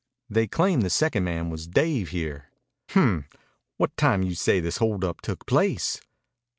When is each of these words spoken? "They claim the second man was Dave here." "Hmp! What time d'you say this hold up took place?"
"They 0.31 0.47
claim 0.47 0.81
the 0.81 0.89
second 0.89 1.25
man 1.25 1.51
was 1.51 1.67
Dave 1.67 2.09
here." 2.09 2.49
"Hmp! 2.89 3.25
What 3.77 3.95
time 3.97 4.21
d'you 4.21 4.33
say 4.33 4.59
this 4.59 4.77
hold 4.77 5.03
up 5.03 5.21
took 5.21 5.45
place?" 5.45 6.01